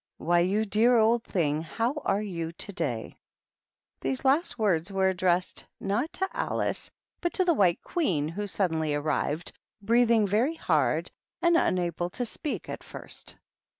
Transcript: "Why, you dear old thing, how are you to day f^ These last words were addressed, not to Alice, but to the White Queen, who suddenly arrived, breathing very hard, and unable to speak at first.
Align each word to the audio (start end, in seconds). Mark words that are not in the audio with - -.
"Why, 0.17 0.39
you 0.39 0.65
dear 0.65 0.97
old 0.97 1.23
thing, 1.23 1.61
how 1.61 1.93
are 2.03 2.23
you 2.23 2.51
to 2.53 2.73
day 2.73 3.11
f^ 3.15 3.19
These 4.01 4.25
last 4.25 4.57
words 4.57 4.91
were 4.91 5.09
addressed, 5.09 5.67
not 5.79 6.11
to 6.13 6.29
Alice, 6.35 6.89
but 7.21 7.33
to 7.33 7.45
the 7.45 7.53
White 7.53 7.83
Queen, 7.83 8.27
who 8.27 8.47
suddenly 8.47 8.95
arrived, 8.95 9.51
breathing 9.79 10.25
very 10.25 10.55
hard, 10.55 11.11
and 11.43 11.55
unable 11.55 12.09
to 12.17 12.25
speak 12.25 12.67
at 12.67 12.83
first. 12.83 13.35